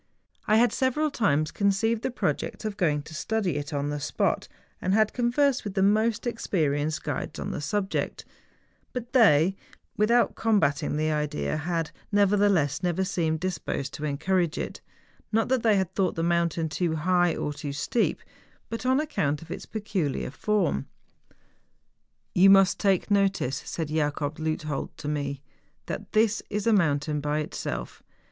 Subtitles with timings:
[0.47, 4.47] I had several times conceived the project of going to study it on the spot,
[4.81, 8.25] and had conversed with the most experienced guides on the subject;
[8.93, 9.55] but they,
[9.97, 14.81] without combating the idea, had, nevertheless, never seemed disposed to encourage it,
[15.31, 18.21] not that they thought the mountain too high or too steep,
[18.71, 20.87] but on account of its peculiar form.
[22.33, 22.39] THE GALENSTOCK.
[22.39, 25.43] 8.5 'Yon must take notice,' said Jacob Leiithold to me,'
[25.85, 28.01] tliat this is a mountain by itself.